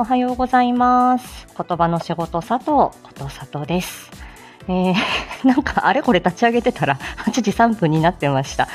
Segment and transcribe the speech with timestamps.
[0.00, 1.48] おはようございます。
[1.58, 4.08] 言葉の仕事佐藤こと佐藤です。
[4.68, 4.94] えー、
[5.42, 8.68] なんかあれこれ立ち上げてたら8時3分になってました。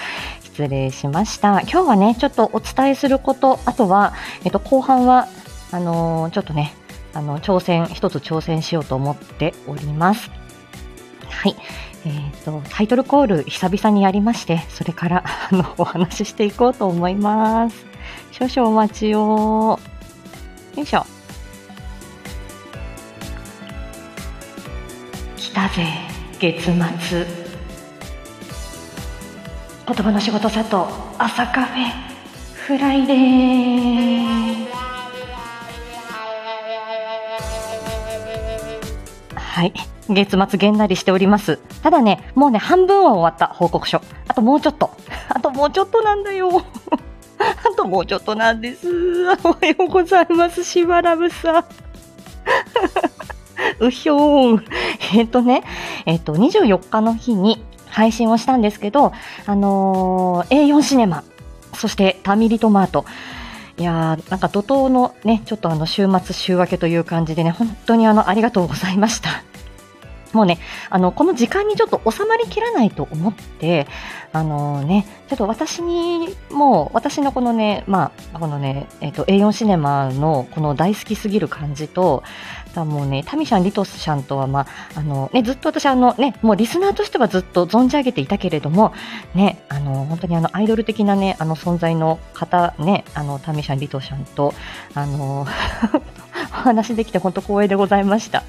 [0.44, 1.62] 失礼しました。
[1.62, 4.12] 今日はね、ちょっとお伝えすること、あとは、
[4.44, 5.30] えっと、後半は、
[5.72, 6.74] あのーちょっとね、
[7.14, 10.30] あの、挑戦、一つ挑戦しようと思っております。
[11.30, 11.56] はい。
[12.06, 17.86] えっ、と、タイトルコール久々にやりまして、それから、 あの、お話ししていこうと思います。
[18.34, 19.80] 少々お待ちを。
[20.76, 21.13] よいしょ。
[25.64, 25.88] 来たぜ、
[26.42, 27.26] 月末？
[29.88, 31.86] 言葉の仕事佐藤、朝カフェ、
[32.54, 34.66] フライデー。
[39.36, 39.72] はい。
[40.10, 41.60] 月末げんなりしております。
[41.82, 44.02] ただね、もうね、半分は終わった報告書。
[44.28, 44.90] あともうちょっと。
[45.30, 46.50] あともうちょっとなんだよ。
[47.40, 48.86] あともうちょっとなんです。
[49.46, 50.62] おはようございます。
[50.62, 51.66] しばらぶさん。
[53.80, 54.66] うひょーん。
[55.16, 55.64] えっ、とね、
[56.06, 59.14] えっ、と、24日の日に配信をしたんですけど、
[59.46, 61.24] あのー A4 シネマ、
[61.74, 63.06] そしてタミリトマート、
[63.78, 69.30] いやーなんか怒涛のね、ちょっとあの週末週明けという感じでね、本当にあのありがとうございました。
[70.34, 73.88] もうね、あの、この時間にちょっと収まりきらないと思って、
[74.34, 82.24] あのね、ちょっと私に、もう、私のこのね、まあ、このね、えっ、と、A4 シネマのこの大好きすぎる感じと、
[82.76, 88.94] もうね、タミシャン、リトスシャンとは、まあ、あの、ね、ずっと私、あのね、もうリスナーとしてはずっと存じ上げていたけれども、
[89.36, 94.56] ね、あの、本当にあの、アイドル的なね、あの、存在の方、ね、あの、タミシャン、リトシャンと、
[94.96, 95.46] あの、
[96.54, 98.44] お話できて本当光栄でございました。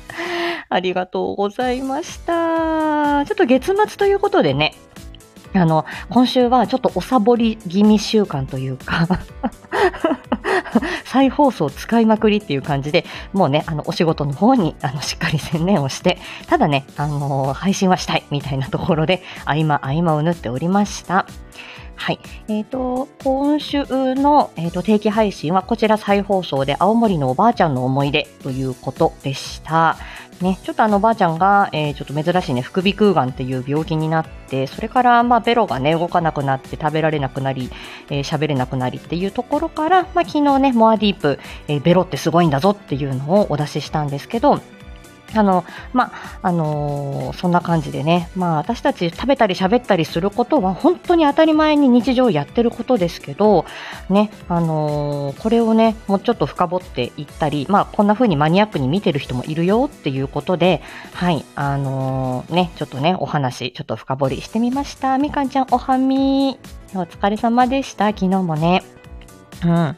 [0.69, 3.25] ありがとうございました。
[3.27, 4.75] ちょっと月末ということでね、
[5.55, 9.09] あの、今週はちょっとおサボり気味週間というか、
[11.05, 16.19] 再放送使いまくりっていう感じで、もうね、あの、お仕事の方に、あの、しっかり専念をして、
[16.49, 21.27] ただね、あの、配信はしたいみたいなところで、合間合間を縫っておりました。
[22.05, 22.19] はい。
[22.49, 23.83] えっ、と、今週
[24.15, 29.97] の、えー、と定期配信はこちら再放送で青森のおばあちゃんの思い出ということでした。
[30.43, 37.71] ね、ちょっとあのおばあちゃんが、えーちょっと珍しいね、副鼻腔がんっていう病気になって、それからまあベロがね、動かなくなって食べられなくなり、
[38.11, 41.39] えー喋れなくなりっていうところから、まあ昨日ね、モアディープ、
[41.69, 44.61] えーベロってすごいんだぞっていうのをお出ししたんですけど、
[45.35, 53.65] あの、まあ、あのーそんな感じでね、まあ、私たち食べたり喋ったりすることは本当に当たり前に日常やってることですけど、
[54.09, 65.19] ね、あのーこれをね、もうちょっと深掘っていったり、まあ、こんな風にマニアックに見てる人もいるよっていうことで、はい、あのーね、ちょっとね、お話、ちょっと深掘りしてみました。
[65.19, 66.59] みかんちゃん、おはみ。
[66.95, 68.07] お疲れ様でした。
[68.09, 68.85] 昨日もね。
[69.65, 69.97] うん。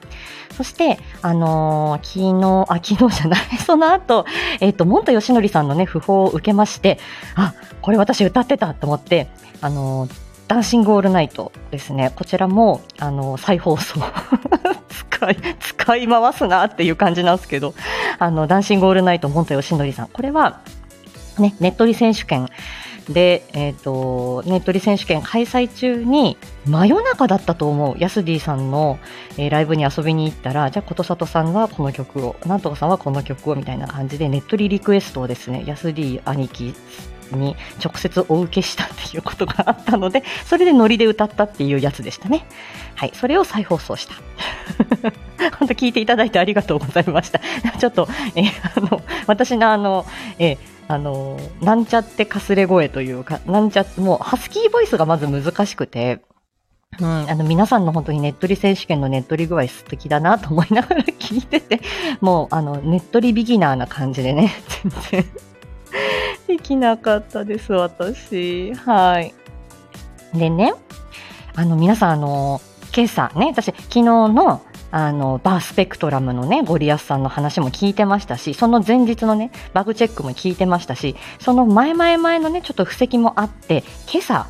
[0.57, 4.27] そして、あのー昨日、あ、昨日じゃない、 その後、
[4.61, 7.01] えっ、と、もんたよしのりさんのね、訃報を受けまして、
[7.35, 9.27] あ、これ私歌ってたと思って、
[9.61, 12.13] あのーダンシングオールナイトですね。
[12.15, 13.99] こちらも、あの再放送。
[14.89, 17.75] 使い、使い回すなっていう感じなんですけど、
[18.21, 20.07] あの、ダンシングオールナイト、もんたよしのりさん。
[20.07, 20.61] これは、
[21.39, 22.49] ね、ネットリ選手権
[23.09, 26.37] で、えっ、と、ネットリ選手権開催中に、
[26.67, 28.99] 真夜中だったと思う、ヤスディさんの、
[29.37, 36.75] えーライブに遊びに行ったら、じゃあ、ことさとさんがこの曲を、なんとかさんはこの曲を、みたいな感じで、ネットリリクエストをですね、ヤスディ兄貴
[37.33, 42.47] に直接お受けしたっていうことがあったので、それでノリで歌ったっていうやつでしたね。
[42.95, 44.15] はい、それを再放送した。
[45.59, 47.41] 本当聞いていただいてありがとうございました。
[47.79, 50.07] ちょっと、えーあの、私のあの、
[50.39, 56.21] えーあの、なんちゃってかすれ声というか、なんちゃもう、ハスキーボイスがまず難しくて、
[57.01, 61.81] うん、あの、皆さんの本当にネットリ選手権のネットリ具合素敵だなと思いながら聞いてて、
[62.21, 64.53] もう、あの、ネットリビギナーな感じでね、
[65.11, 65.25] 全然
[66.47, 68.75] できなかったです、私。
[68.75, 69.35] はい。
[70.35, 70.75] でね、
[71.55, 72.61] あの、皆さん、あの、
[72.95, 84.47] 今朝ね、私、昨日の、あの、バースペクトラムのね、ゴリアスさんの話も聞いてましたし、その前日のね、バグチェックも聞いてましたし、その前々々のね、ちょっと布石もあって、今朝、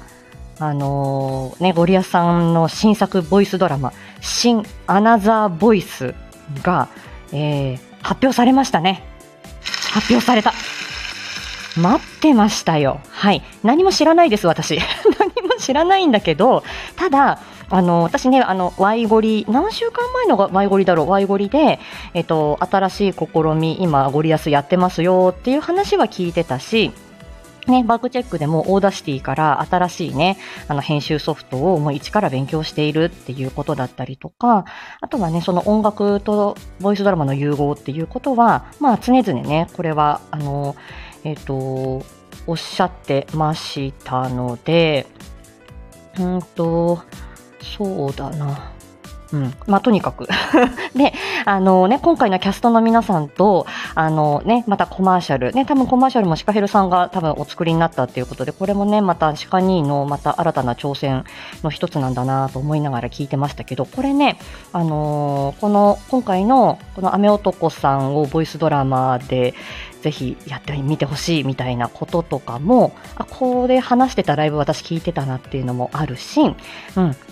[0.59, 6.15] あのーね、ゴリアスさんの新作ボイスドラマ、新アナザーボイス
[6.63, 6.89] が、
[7.33, 9.03] えー発表されましたね。
[9.93, 10.53] 発表された。
[11.77, 13.01] 待ってましたよ。
[13.11, 13.43] はい。
[13.63, 14.79] 何も知らないです、私。
[15.19, 16.63] 何も知らないんだけど、
[16.97, 21.81] ただ、あの、私ね、あの、ワイゴリ、何週間前のがワイゴリだろう、ワイゴリで、
[22.15, 26.93] えっと、新しい試み、今、ゴリアスやってますよっていう話は聞いてたし、
[27.67, 30.39] ね、バグチェックでも Audacity から新しいね、
[30.69, 34.65] あの編集ソフトをもう一から勉強しているっていうことだったりとか、
[35.01, 40.77] あとはね、その音楽とボイスドラマの融合っていうことは、まあ常々ね、これは、あの、
[41.27, 42.07] えっ、ー、と、
[42.47, 45.07] おっしゃってましたので、
[46.21, 47.03] うんと、
[47.61, 48.73] そうだな。
[49.33, 49.55] うん。
[49.67, 50.29] まあ、とにかく
[50.95, 51.13] で、
[51.45, 61.25] あのね、今回のキャストの皆さんと、あのね、またコマーシャル、ね、多分コマーシャルもシカヘルさんが多分お作りになったっていうことで、これもね、またシカニーのまた新たな挑戦
[61.65, 64.39] の一つなんだなと思いながら聞いてましたけど、これね、
[64.73, 69.55] あのー、この、今回のこの雨男さんをボイスドラマで、
[70.03, 76.57] ぜひやってみてほしいみたいなこととかも、あ、これ話してたライブ私聞いてたなっていうのもあるし、うん、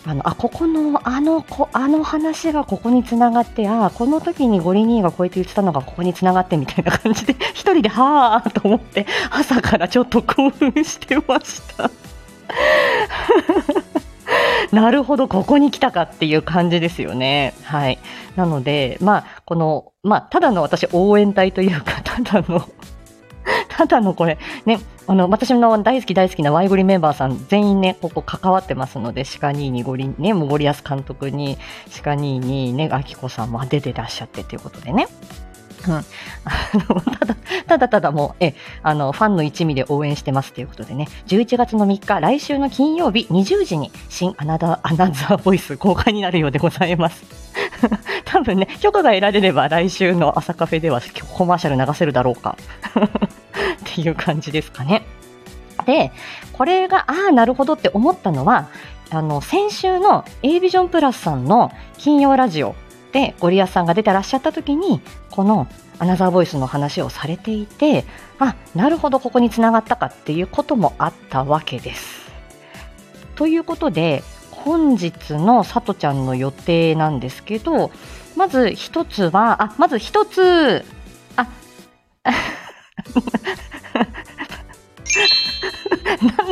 [0.07, 11.91] あの、あ、ここの、あの、こあの話がここにつながって、あ、この時にゴリニーがこうやって言ってたのがここにつながってみたいな感じで、 一人ではーと思って、朝からちょっと興奮してました。
[14.73, 17.55] なるほど、ここに来たかっていう感じですよね。
[17.63, 17.99] はい。
[18.37, 22.69] なので、まあ、この、まあ、ただの私応援隊というか、ただの
[23.69, 31.59] ただのこれ、ね、あの、私の大好き大好きなワイゴリメンバーさん全員ね、ここ関わってますので、シカニーにゴリ、ね、もうゴリアス監督に、
[31.89, 35.09] シカニーにね、アキコさんも出てらっしゃってということでね。
[35.89, 36.05] うん、
[37.19, 37.37] ただ
[37.67, 41.09] ただただもうえあのファンの一味で応援してますということでね。
[41.27, 47.25] 11月の3日来週の金曜日20時に新アナザーアナザーボイス公開になるようでございます。
[48.25, 51.01] 多分ね許可が得られれば来週の朝カフェでは
[51.35, 52.57] コマーシャル流せるだろうか。
[52.95, 55.05] っていう感じですかね。
[55.87, 56.13] で
[56.53, 58.69] これがああなるほどって思ったのは
[59.11, 62.75] あの先週の a ビジョンプラスさんの金曜ラジオ
[63.15, 65.01] でゴリアスさんが出てらっしゃった時に
[65.31, 65.69] この
[66.01, 68.05] アナザーボイスの話をされていて
[68.41, 72.25] あなるほどここにつながったかっていうこともあったわけです。
[73.37, 77.93] ということで本日のさとちゃんの予定なんですけど
[78.37, 80.85] まず1つはあまず1つ
[81.37, 81.47] あ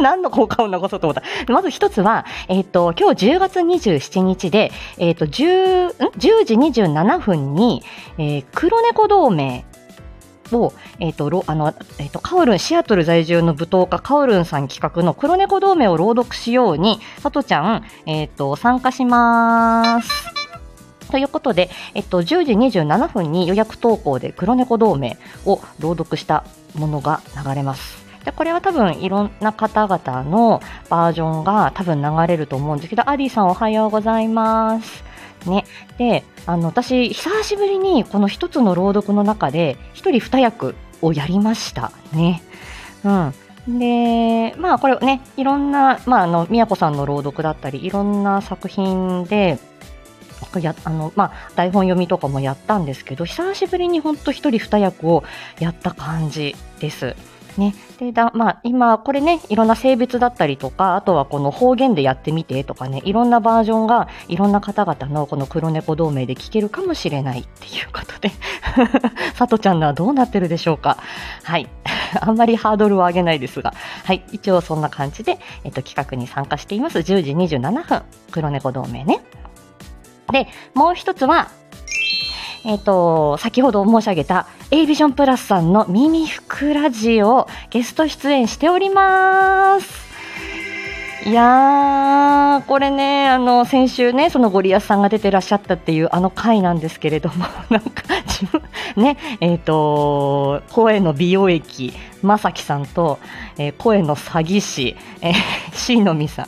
[0.01, 1.15] 何の効果を残そうと思っ
[1.47, 1.53] た？
[1.53, 7.83] まず一つは、えっ、ー、と、今日10月27日で、えっ、ー、と、10、10時27分に、
[8.19, 9.65] えー、黒猫同盟
[10.53, 20.33] を、えっ、ー、と、あの、えっ、ー、と、カオルン、シアトル在住の舞踏家、カオルンさん企画の黒猫同盟を朗読しように、さとちゃん、えっ、ー、と、参加します。
[21.11, 22.25] ということで、えっと、10
[22.71, 26.43] 時27分に予約投稿で黒猫同盟を朗読した
[26.75, 28.02] ものが流れます。
[28.25, 35.05] でこれは多分いろんな方々のバージョンが多分流れると思うんですけど、アディさんおはようございます。
[35.47, 35.65] ね。
[35.99, 42.43] で、あの、私、久しぶりにこの一つの朗読の中で、一人二役をやりましたね。
[43.05, 43.79] うん。
[43.79, 49.59] で、まあこれね、いろんな、まああの、宮子さんの朗読だったり、いろんな作品で、
[50.61, 55.25] やあのまあ、台本読みとかもやったんですけど久しぶりに本当一人二役を
[55.61, 57.17] やった感じです。
[57.59, 68.31] ね、でだまあ、今、これね、いろんな性別だったりとか、あとはこの方言でやってみてとかね、いろんなバージョンがいろんな方々のこの黒猫同盟で聞けるかもしれないっていうことで、
[69.35, 70.99] さとちゃんのはどうなってるでしょうか。
[71.43, 71.69] はい。
[72.21, 74.23] あんまりハードルを上げないですが、はい。
[74.33, 76.99] 一応そんな感じで、えっと、企画に参加しています。
[76.99, 79.21] 10時27分、黒猫同盟ね。
[80.31, 81.49] で、もう一つは、
[82.65, 90.13] えっ、ー、と、先ほど申し上げた A ビジョンプラスさんの耳ふラジオゲスト出演しております。
[91.25, 98.61] いやー、これね、あの、先週ね、そのゴリアスさんが出てらっしゃったっていうあの回なんですけれども、 なんか、自分、
[98.97, 101.93] ね、えっ、ー、と、声の美容液、
[102.23, 103.21] まさきさんと、
[103.57, 106.47] えー、声の詐欺師、えー、しのみさん。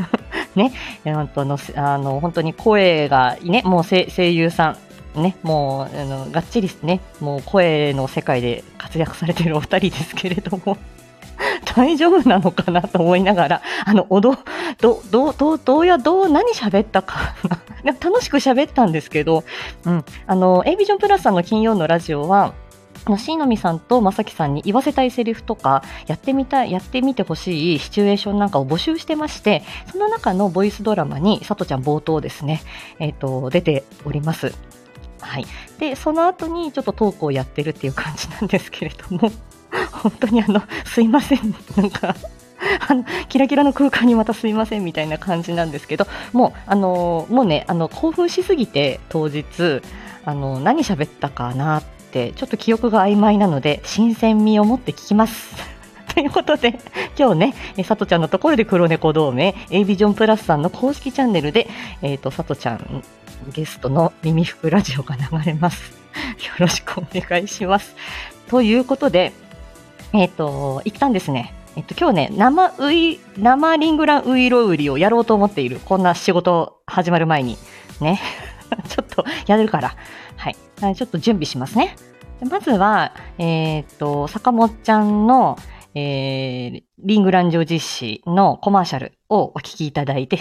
[0.58, 0.72] ね、
[1.04, 4.76] あの、あの、本当に声が、ね、もう声優さん、
[5.14, 10.76] ね、もうあのがっちりね、もう声の世界で活躍されているお二人ですけれども、
[11.76, 14.36] 大丈夫なのかなと思いながら、あの、おど、
[14.80, 17.34] ど、ど、ど、どうや、どう、何喋ったか。
[17.84, 19.44] 楽しく喋ったんですけど、
[19.84, 20.04] うん。
[20.26, 22.54] あの、A ビジョンプラスさんの金曜のラジオは、
[23.18, 32.62] しのみさんとまさきさんに言わせたいセリフとか、やってみた、やってみてほしいシチュエーションなんかを募集してまして、その中のボイスドラマに、さとちゃん冒頭ですね、
[32.98, 34.54] えっ、ー、と、出ております。
[35.24, 35.46] はい、
[35.78, 39.32] でその後にちょっとトークをやってるっていう感じなんですけれども
[39.90, 41.54] 本当にあのすいません。
[41.76, 42.14] なんか
[42.88, 49.82] あのキラキラの空間にまたすいませんみたいな感じなんですけどもうあのもうねあの興奮しすぎて当日
[50.24, 55.73] あの何喋ったかなってちょっと記憶が曖昧なので新鮮味を持って聞きます。
[56.14, 56.78] ということで、
[57.18, 61.68] 今日ね、さとちゃんのところで黒猫同盟、A ビジョンプラスさんの公式チャンネルで、
[62.02, 63.02] えっ、と、さとちゃん
[63.52, 65.92] ゲストの耳服ラジオが流れます。
[66.38, 67.96] よろしくお願いします。
[68.48, 69.32] ということで、
[70.12, 75.80] えっ、と、一旦ですね、えっと、今日ね、生ウイ、生リングランウイロウリをやろうと思っている。
[75.84, 77.58] こんな仕事始まる前に。
[78.00, 78.20] ね。
[78.88, 79.96] ちょっとやるから。
[80.36, 80.56] はい。
[80.94, 81.96] ちょっと準備しますね。
[82.48, 85.58] まずは、えー、っと、坂本ちゃんの、
[85.94, 90.40] えー、リングランジ実施のコマーシャルをお聞きいただいて、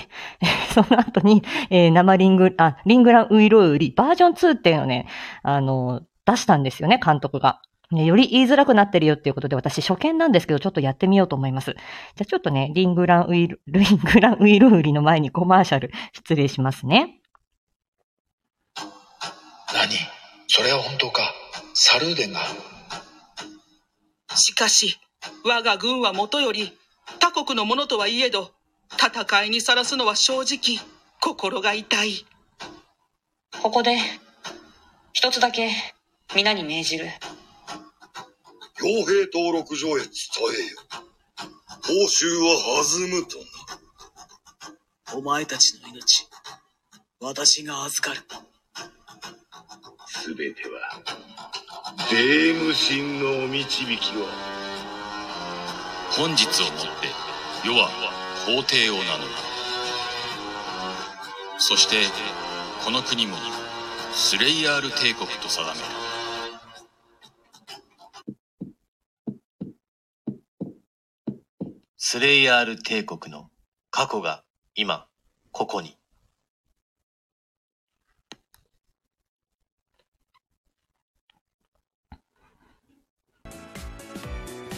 [0.74, 5.08] その後に、えー、生リング、あ、リングランウイロウリバージョン2っていうのをね、
[5.44, 7.62] あの、出したんですよね、監督が。
[7.92, 11.72] ね、より言いづらくなってるよっていうことで、私初見なんですけど、ちょっとやってみようと思います。
[11.72, 17.20] じゃあちょっとね、リングランウィル、 リングランウィルウリの前にコマーシャル、失礼しますね。
[19.74, 19.90] 何？
[20.48, 21.34] それは本当か？
[21.74, 22.40] サルーデンが？
[24.36, 25.00] しかし、
[25.44, 26.78] 我が軍はもとより、
[27.20, 28.52] 他国のものとはいえど、
[28.92, 30.80] 戦いにさらすのは正直、
[31.20, 32.26] 心が痛い。
[33.62, 33.98] ここで、
[35.14, 35.72] 一つだけ、
[36.36, 37.08] 皆に命じる。
[38.80, 40.78] 傭兵登録上へ伝えよ。
[41.86, 43.44] 報酬は弾むとな。
[45.16, 46.28] お前たちの命、
[47.20, 48.22] 私が預かる。
[50.08, 51.02] すべては、
[52.12, 54.63] 霊夢神のお導きを。
[56.16, 57.90] 本日をもって世は
[58.46, 59.32] 皇帝を名乗る
[61.58, 61.96] そして
[62.86, 63.36] この国も
[64.14, 65.86] スレイヤール帝国と定める
[71.98, 73.50] スレイヤール帝国の
[73.90, 74.44] 過去が
[74.76, 75.08] 今、
[75.52, 75.98] ここに。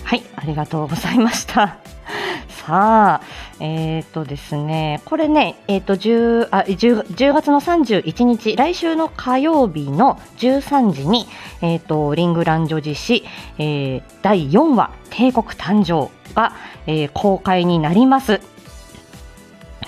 [0.06, 1.78] はい、ありがとうございました。
[2.48, 3.22] さあ、
[3.60, 11.28] えっ、ー、とですね、これね、えっ、ー、と10あ 10, 10, 月の31日、来週の火曜日の13時に、
[11.62, 13.24] えっ、ー、とリングランジョ実施、
[13.58, 16.54] えー、第4話帝国誕生が、
[16.86, 18.42] えー、公開になります。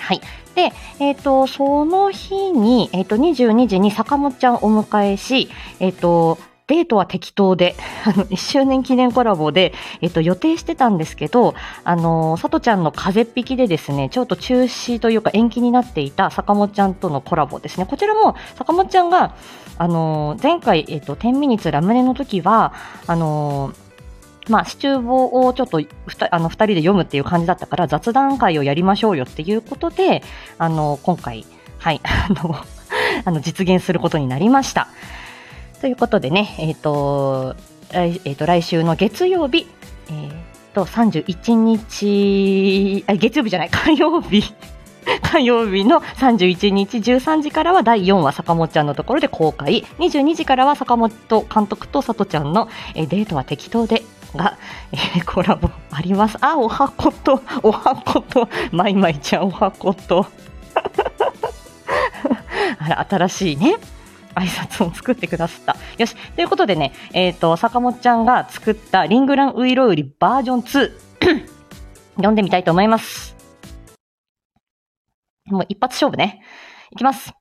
[0.00, 0.20] はい。
[0.56, 5.48] で、えっ、ー、と、その日に、えっ、ー、と、22時に坂本ちゃんをお迎えし、
[5.78, 9.72] えっ、ー、と、デートは適当で、あの、1周年記念コラボで、
[10.02, 17.86] えっと、予定してたんですけど、あの、さとちゃんの風邪っ引きでですね、ちょっと中止というか延期になっていた坂本ちゃんとのコラボですね。
[17.86, 19.34] こちらも、坂本ちゃんが、
[19.78, 22.74] あの、前回、えっと、10ミニツラムネの時は、
[23.06, 23.72] あの、
[24.48, 25.78] まあ、シチューボをちょっと
[26.30, 30.22] あの2人で読むっていう感じだったから雑談会をやりましょうよっていうことで、
[30.58, 31.44] あの、今回、
[31.78, 32.56] はい、 あの、
[33.24, 34.88] あの実現することになりました。
[35.80, 37.54] ということでね、えっ、ー、と、
[37.90, 39.66] 来えーと、来週の月曜日、
[40.08, 40.32] えー
[40.74, 44.54] と、31日あ、月曜日じゃない、火曜日。
[45.22, 51.10] 火曜日の31日13時からは第4話坂本ちゃんのところで公開22時からは坂本
[51.42, 54.02] 監督とさとちゃんの、えー、デートは適当で
[54.36, 54.58] が、
[54.92, 56.36] えー、コラボあります。
[56.40, 60.26] あ、おはこと、おはこと、まいまいちゃんおはこと。
[62.78, 63.76] あら、新しいね。
[64.38, 65.76] 挨拶を作ってくださった。
[65.98, 66.16] よし。
[66.34, 70.92] ということでね、えっ、ー、と、坂本ちゃんが作ったリングランウイロウリバージョン2
[72.16, 73.36] 読んでみたいと思います。
[75.46, 76.42] もう一発勝負ね。
[76.90, 77.32] いきます。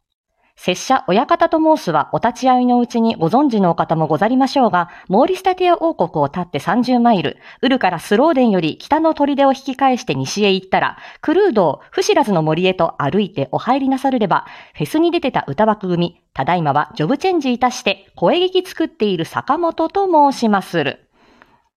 [0.58, 21.07] 拙者、親方と申すは、お立ち会いのうちにご存知のお方もござりましょうが、モーリスタティア王国を立って30マイル、ウルからスローデンより北の砦を引き返して西へ行ったら、クルードを不知らずの森へと歩いてお入りなさるれば、フェスに出てた歌枠組、ただいまはジョブチェンジいたして、声劇作っている坂本と申しまする。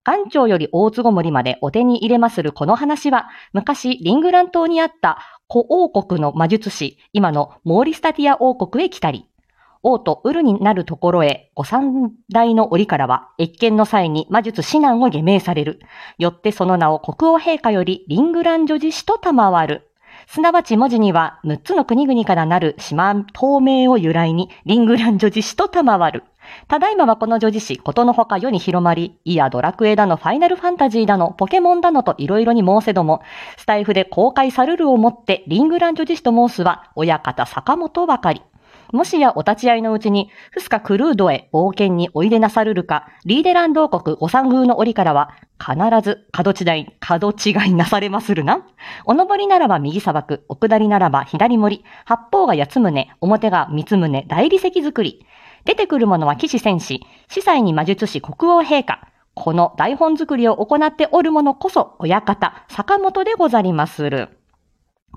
[0.05, 5.19] 館長より大津ごもりまでお手に入れまするこの話は、昔リングラン島にあった
[5.51, 9.27] 古王国の魔術師、今のモーリスタティア王国へ来たり、
[9.83, 15.81] 王とウルになるところへ、ご三代の折からは、謁見の際に魔術指南を下命される。
[16.19, 19.91] よってその名を国王陛下よりリングラン女子師と賜る。
[20.27, 26.25] すなわち文字には、6つの国々からなる島透明を由来に、リングラン女子師と賜る。
[26.69, 33.23] ただいまはこの女子誌、ことのほか世に広まり、いやドラクエだの、ファイナルファンタジーだの、ポケモンだのといろいろに申せども、
[33.57, 38.43] スタイフで公開されるをもって、リングラン女子誌と申すは、親方坂本ばかり。
[38.93, 45.31] もしやお立ち会いのうちに、フスカクルードへ冒険においでなさるるか、リーデランド王国御三宮の折からは、
[45.61, 48.67] 必ず角違い、角違いなされまするな。
[49.05, 55.25] お登りならば右砂漠、お下りならば左森、八方が八つ宗、表が三つ宗、大理石作り。
[55.65, 64.41] 出てくるものは騎士戦士、司祭に魔術師国王陛下、この台本作りを行っておる者こそ、親方、坂本でござりまする。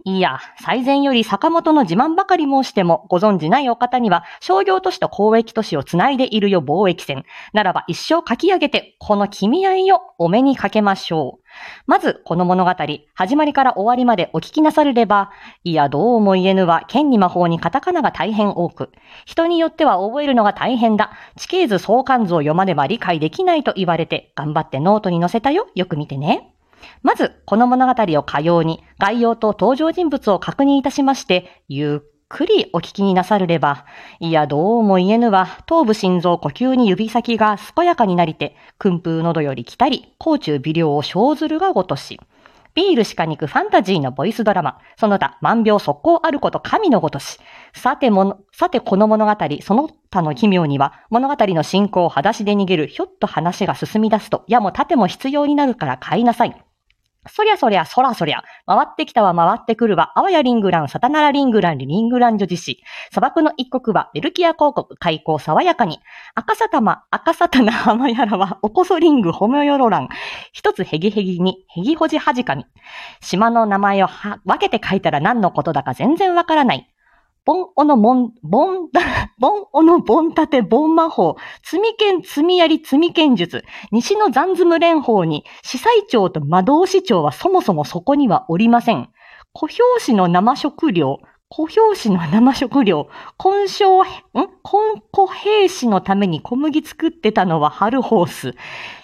[0.06, 7.24] いや、最前より坂本の自慢ばかり申しても、ご存じないお方には、商業都市と交易都市をつないでいるよ貿易船。
[7.54, 11.43] ならば一生書き上げて、この君合いをお目にかけましょう。
[11.86, 12.72] まず、この物語、
[13.14, 15.32] 始まりから終わりまでお聞きなさるれば、
[15.64, 18.92] いや、どうも言えぬは、剣に魔法にカタカナが大変多く、
[19.26, 21.12] 人によっては覚えるのが大変だ。
[21.36, 25.68] 地形図相関図を読まねば理解できないと言われて、頑張ってノートに載せたよ。
[25.76, 26.54] よく見てね。
[27.02, 33.86] まず、この物語をかように、概要と登場人物を確認いたしまして、ゆっくりお聞きになさるれば、
[34.20, 42.20] いや、どうも言えぬは、頭部心臓呼吸に指先が健やかになりて、訓風喉より来たり、甲中微量を生ずるがごとし。
[42.74, 44.80] ビールしか肉ファンタジーのボイスドラマ。
[44.98, 47.38] その他、万病速攻あること神のごとし。
[47.72, 56.64] さてもの、さてこの物語、その他の奇妙には、物語の進行を裸足で逃げる、ひょっと話が進み出すと、やも盾も必要になるから買いなさい。
[57.28, 62.84] そりゃそりゃ、そらそりゃ、回ってきたは回ってくるは、あわやリングラン、さたならリングラン、リングラン女子子。
[63.12, 66.00] 砂漠の一国は、ベルキア広告、開口爽やかに。
[66.36, 70.10] 赤さたま、赤さたな浜やらは、おこそリング、ホメヨロラン。
[70.52, 72.66] 一つヘギヘギに、ヘギほじはじかみ。
[73.22, 76.93] 島の名前をは分けて書いたら何のことだか全然わからない。
[77.46, 78.90] ボンオのモン、ボン、
[79.38, 89.10] ボンオのボンタテ、ボン魔法、積み剣、積みやり、積み剣術、西の残ズム連邦に、司祭長と魔導士長はそもそもそこにはおりません。
[89.52, 91.20] 小表紙の生食料、
[91.50, 93.10] 小表紙の生食料、
[93.44, 94.06] 根性、ん？
[94.06, 98.56] 根小兵士のために小麦作ってたのはハルホース。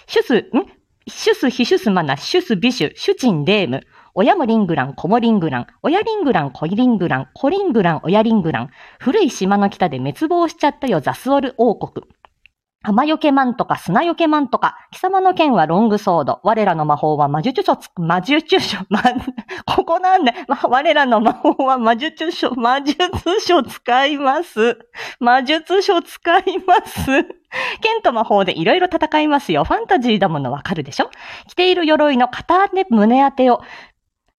[0.08, 0.66] シュス、ん？
[1.08, 3.82] シュス、ヒシュスマナ、シュス、ビシュ、シュチン、デーム。
[4.20, 8.70] 親もリングラン、子もリングラン、親リングラン、子リングラン、子リングラン、親リングラン。
[9.00, 12.06] 古い島の北で滅亡しちゃったよ、ザスオル王国。
[12.84, 19.02] 浜よけマンとか砂よけマンとか、貴様の剣はロングソード、我らの魔法は魔術書つ、魔術書、 ま、
[19.66, 23.00] ここなんだ、ま、我らの魔法は魔術書、魔術
[23.46, 24.80] 書使います。
[25.22, 27.06] 魔術書使います。
[27.82, 29.64] 剣と魔法でいろいろ戦いますよ。
[29.64, 31.10] ファンタジーだものわかるでしょ？
[31.48, 33.62] 着ている鎧の片手胸当てを、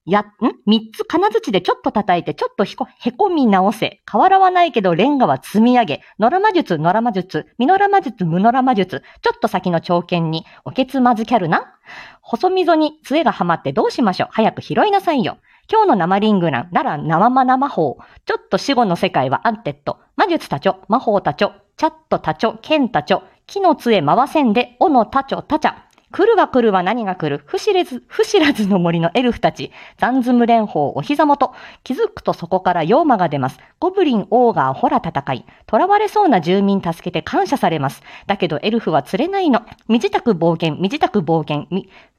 [0.06, 0.26] や、ん？
[0.66, 4.00] 三つ金槌でちょっと叩いて、ちょっとひこ、へこみ直せ。
[4.06, 6.02] 瓦はないけど、レンガは積み上げ。
[6.18, 9.02] 野良魔術、野良魔術、ミノラ魔術、ムノラ魔術。
[9.22, 11.74] ちょっと先の長剣に、おけつまずキャルな？
[12.22, 14.28] 細溝に杖がはまってどうしましょう？
[14.32, 15.38] 早く拾いなさいよ。
[15.70, 17.98] 今日の生リングラン、なら生マナ魔法。
[18.26, 19.98] ちょっと死後の世界はアンテッド。
[20.16, 23.22] 魔術たちょ、魔法たちょ、チャットたちょ、剣たちょ。
[23.46, 25.86] 木の杖回せんで、おのたちょ、たちゃ。
[26.12, 27.42] 来るは来るは何が来る？
[27.46, 29.70] 不知れず、不知らずの森のエルフたち。
[29.98, 31.54] 残ズム連邦お膝元。
[31.84, 33.58] 気づくとそこから妖魔が出ます。
[33.78, 35.44] ゴブリン、オーガー、ホラ戦い。
[35.70, 38.02] 囚われそうな住民助けて感謝されます。
[38.26, 39.62] だけどエルフは釣れないの。
[39.86, 41.68] 身支度冒険、身支度冒険、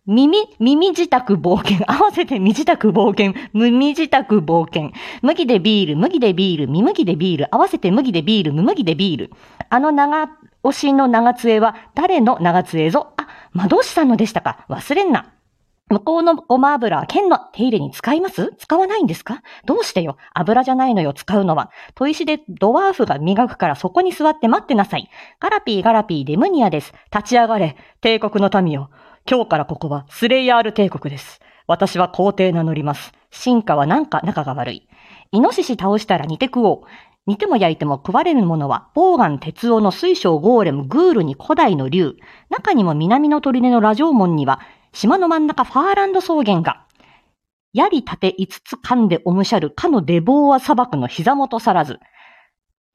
[0.08, 1.86] 耳、耳支度冒険。
[1.86, 3.34] 合わせて身支度冒険。
[3.54, 4.92] 耳支度冒険。
[5.22, 7.54] 麦でビール、麦でビール、耳麦でビール。
[7.54, 9.32] 合わせて麦でビール、無麦でビール。
[9.70, 10.30] あの長、
[10.64, 13.14] 推しの長杖は誰の長杖ぞ？
[13.18, 14.66] あ、魔導士さんのでしたか？
[14.70, 15.34] 忘れんな。
[15.90, 18.54] 向こうのごま油は剣の手入れに使います？
[18.58, 19.44] 使わないんですか？
[19.66, 20.16] どうしてよ？
[20.34, 21.70] 油じゃないのよ、使うのは。
[21.96, 25.10] 砥石でドワーフが磨くからそこに座って待ってなさい。
[25.42, 26.94] ガラピーガラピーデムニアです。
[27.14, 27.76] 立ち上がれ。
[28.00, 28.90] 帝国の民よ。
[29.30, 31.42] 今日からここはスレイヤール帝国です。
[31.68, 33.12] 私は皇帝名乗ります。
[33.30, 34.88] 進化はなんか仲が悪い。
[35.34, 36.82] イノシシ倒したら煮て食おう。
[37.28, 42.16] 煮ても焼いても食われるものは、ボーガン、鉄王の水晶ゴーレム、グールに古代の竜。
[42.50, 44.60] 中にも南の砦のラジョーモンには、
[44.92, 46.86] 島の真ん中ファーランド草原が。
[47.74, 52.00] 槍盾五つ噛んでおむしゃる、かのデボーア砂漠の膝元さらず。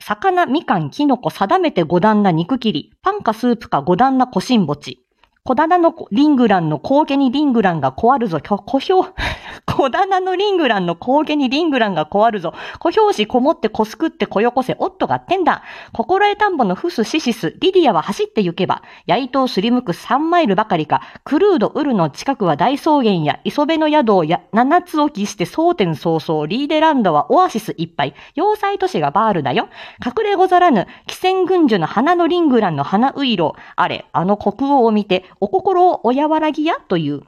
[0.01, 5.07] 魚、みかん、きのこ、定めて五段な肉切り、パンかスープか五段な小新餅。
[5.47, 8.41] 小棚のリングランの高下にリングランが壊るぞ。
[8.41, 9.15] 小表、
[9.65, 12.55] 小棚のリングランの高下にリングランが壊るぞ。
[12.79, 14.77] 小表紙こもってこすくってこよこせ。
[14.79, 15.63] おっとがってんだ。
[15.93, 17.55] 心得田んぼのフスシシス。
[17.61, 18.83] リディアは走って行けば。
[19.07, 21.03] ヤイトをすりむく三マイルばかりか。
[21.25, 26.47] クルードウルの近くは大草原や磯辺の宿をや七つ置きして蒼天早々。
[26.47, 28.15] リーデランドはオアシスいっぱい。
[28.35, 29.69] 要塞都市がバールだよ。
[30.05, 30.87] 隠れござらぬ。
[31.07, 33.55] 汽船軍樹の花のリングランの花ウイロ。
[33.77, 36.77] あれ、あの国王を見て、お心をお和らぎや？
[36.89, 37.23] という。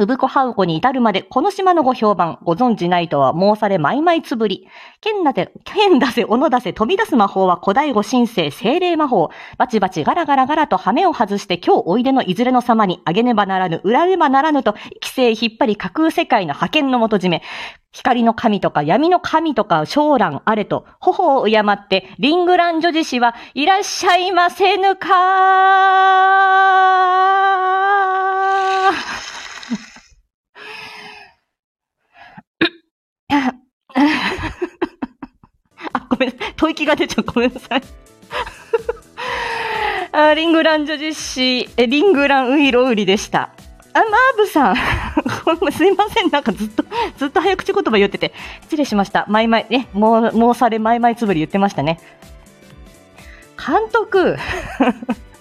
[0.00, 4.66] うぶこはうこに至るまで、この島のご評判、ご存知ないとは申されまいまいつぶり。
[5.02, 9.28] 剣だて、剣出せ、斧出せ、飛び出す魔法は古代語神聖、精霊魔法。
[9.58, 17.42] バチバチガラガラガラと羽目を外して、今日おいでのいずれの様に、あげねばならぬ、裏ねばならぬと、規制引っ張り架空世界の派遣の元締め。
[17.92, 25.10] 光の神とか闇の神とか将来あれと、頬を敬って、リングラン女子氏はいらっしゃいませぬか
[35.92, 37.24] あ、ごめん、吐息が出ちゃう。
[37.24, 37.82] ごめんなさい。
[40.12, 43.50] あリングラン女子誌、え、リングランウイロウリでした。
[43.92, 44.76] あ、マーブさん。
[45.72, 46.30] すいません。
[46.30, 46.84] なんかずっと、
[47.16, 48.32] ずっと早口言葉言ってて。
[48.62, 49.24] 失礼しました。
[49.28, 51.98] マイマイ、ね、もう、もうされマイマイつぶり言ってましたね。
[53.56, 54.36] 監督。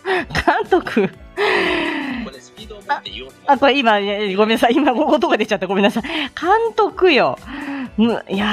[0.05, 0.13] 監
[0.69, 1.09] 督。
[2.87, 3.01] あ、
[3.53, 4.75] あこれ今、ごめんなさい。
[4.75, 5.67] 今、ここが出ちゃった。
[5.67, 6.03] ごめんなさい。
[6.03, 6.29] 監
[6.75, 7.37] 督よ。
[7.99, 8.45] む、いや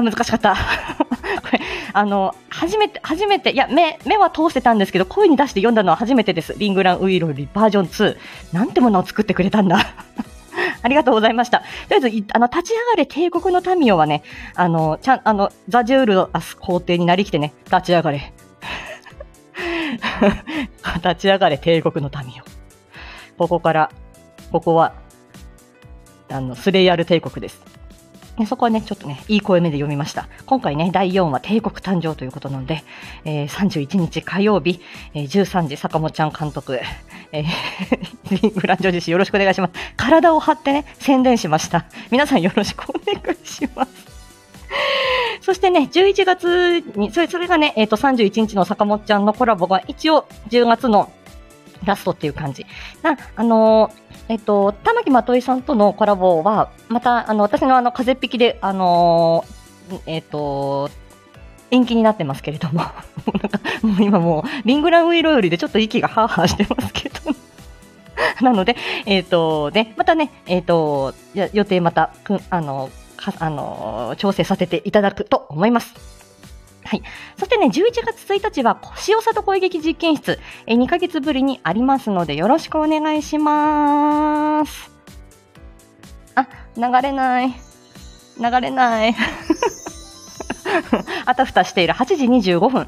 [0.00, 0.54] ー、難しかった。
[1.42, 1.60] これ、
[1.92, 6.54] あの、初めて、初めて、いや、目、目は通してたんですけど、声に出して読んだのは初めてです。
[6.56, 8.16] リングランウイロリバージョン2。
[8.52, 9.78] なんてものを作ってくれたんだ。
[10.82, 11.58] ありがとうございました。
[11.58, 14.22] とりあえず、あの、立ち上がれ帝国の民をはね、
[14.54, 18.32] あの、ちゃん、あの、ザ・ジュールアス皇帝になりきてね、立ち上がれ。
[21.02, 22.44] 立ち上がれ帝国の民を。
[23.36, 23.90] ここから、
[24.52, 24.94] ここは、
[26.30, 27.75] あの、スレイヤル帝国です。
[28.44, 30.28] そこはね、ちょっとね、いい声目で読みました。
[30.44, 32.84] 今回ね、第4話帝国誕生ということなので、
[33.24, 34.80] えー、31日火曜日、
[35.14, 36.78] えー、13時、坂本ちゃん監督、
[37.32, 39.72] えー、グランジョジ氏よろしくお願いします。
[39.96, 41.86] 体を張ってね、宣伝しました。
[42.10, 44.06] 皆さんよろしくお願いします。
[45.40, 51.12] そしてね、11月に、それそれがね、えっ、と、31日の坂本ちゃんのコラボが一応10月の
[51.84, 52.66] ラストっていう感じ。
[53.02, 60.90] な、あのーえっと、玉木まといさんとのコラボは、また、あの、私のあの、風邪っ引きで、あのーえっと、
[61.70, 62.80] 延期になってますけれども、
[63.26, 67.16] もうなんか、もう今もう、リングランウイロよりでちょっと息がハーハーしてますけど、
[68.42, 76.15] なので、えっ、と、ね、またね、えっ、と、予定また、くあの、かあの、調整させていただくと思います。
[76.86, 77.02] はい。
[77.36, 84.90] そしてね、11月1日は、塩里攻撃実験室、え2ヶ月ぶりにありますので、よろしくお願いします。
[86.36, 86.46] あ、
[86.76, 87.48] 流れない。
[87.48, 89.16] 流れない。
[91.26, 92.86] あたふたしている8時25分。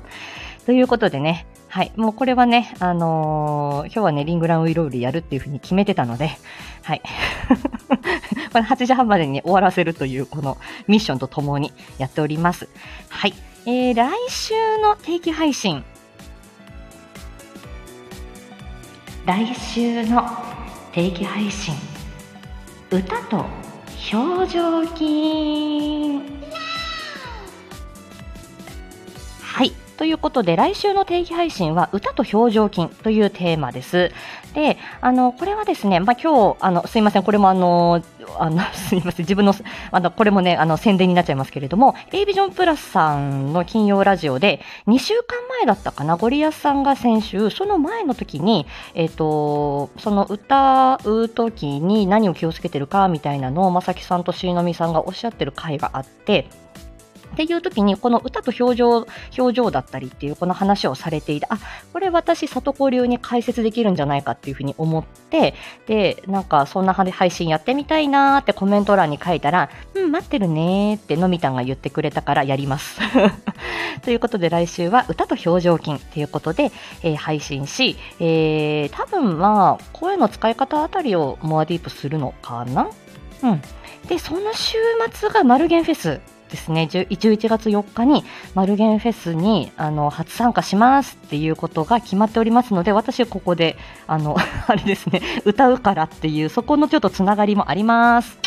[0.65, 1.93] ということでね、はい。
[1.97, 6.39] もうこれはね、あのー今日はね、リングランウイロウリやるっていうふうに決めてたので、
[6.83, 7.03] はい。
[8.53, 10.57] これ8時半までに終わらせるという、この
[10.87, 12.69] ミッションとともにやっております。
[13.09, 13.35] はい。
[13.71, 15.85] えー、来週の定期配信。
[19.27, 20.27] 来週の
[20.91, 21.75] 定期配信。
[22.91, 23.45] 歌と
[24.11, 26.19] 表情筋。
[29.43, 29.88] はい。
[29.99, 34.13] ということで、来週の定期配信は歌と表情筋というテーマです。
[34.55, 38.01] で、あの、これはですね、まあ、今日、あの、すいません、これもあの、
[38.39, 39.53] あの、 すいません、自分の、
[39.91, 56.47] あの、これもね、あの、宣伝になっちゃいますけれども、A ビジョンプラスさんの金曜ラジオで、2週間前だったかな、ゴリアスさんが先週、その前の時に、えっ、と、その歌う時に何を気をつけてるか、みたいなのを、まさきさんとしのみさんがおっしゃってる回があって、
[57.33, 59.07] っていう時に、この歌と表情、
[59.39, 61.59] 表情だったりっていうこの話をされていて、あ、
[61.93, 65.55] これ私、里子流に解説できるんじゃないかっていうふうに思って、
[65.87, 72.99] で、なんかそんな配信やってみたいなーってコメント欄に書いたら、うん、待ってるねーってのみたんが言ってくれたからやります。
[74.03, 82.89] ということで来週は歌と表情筋ということで、えー配信し、えー、多分まあ、声の使い方あたりをモアディープするのかな？
[83.43, 83.63] うん。
[84.09, 84.79] で、その週
[85.13, 86.89] 末がマルゲンフェスですね。
[86.91, 98.39] 10 11月4日にマルゲンフェスにあの初参加しますっていうことが決まっておりますので、私ここで、あの、 あれですね、歌うからっていう、そこのちょっとつながりもあります。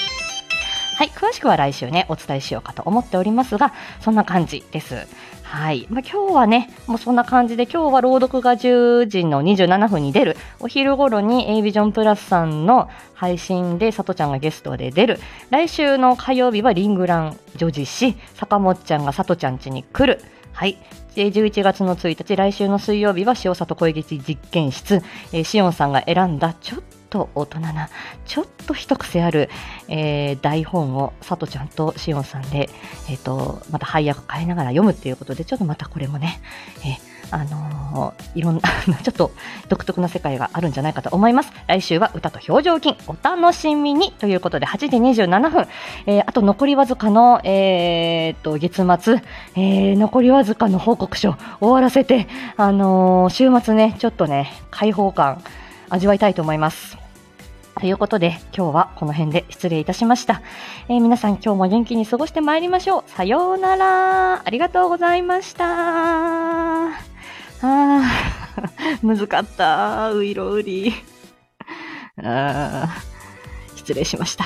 [0.97, 5.07] はい、詳しくは来週ね、お伝えしようかと思っておりますが、そんな感じです。
[5.51, 5.85] はい。
[5.89, 20.21] まあ、今日はね、もうそんな感じで、今日は朗読が10時の27分に出る、お昼頃に A ビジョンプラスさんの配信で、さとちゃんがゲストで出る、来週の火曜日はリングラン女子し、坂本ちゃんがさとちゃん家に来る。
[20.53, 20.77] はい。
[21.15, 25.01] で11月の1日、来週の水曜日は塩里声劇実験室、
[25.33, 26.81] えー、しおんさんが選んだ、ちょっ
[27.11, 27.89] と大人な、
[28.25, 29.49] ちょっと一癖ある、
[29.87, 32.69] えー台本をさとちゃんとしおんさんで、
[33.09, 36.41] えっ、と、また配役変えながら読むっていうことで、ちょっとまたこれもね、
[36.83, 38.61] えーあのーいろんな、
[39.03, 39.31] ちょっと
[39.69, 41.51] 独特な世界があるんじゃないかと思います。
[41.67, 45.67] 来週は歌と表情筋、お楽しみにということで、8時27分、
[46.05, 49.21] えーあと残りわずかの、えーと、月末、
[49.55, 55.41] えー残りわずかの報告書終わらせて、あのー週末ね、ちょっとね、開放感
[55.89, 57.00] 味わいたいと思います。
[57.81, 60.43] ということで、今日はこの辺で失礼いたしました。
[60.87, 63.03] えー皆さん今日も元気に過ごしてまいりましょう。
[63.09, 64.43] さようなら。
[64.45, 66.89] ありがとうございました。
[66.89, 68.03] あー、
[69.01, 70.11] 難かった。
[70.13, 70.93] ういろうり。
[72.23, 74.45] あー失礼しました。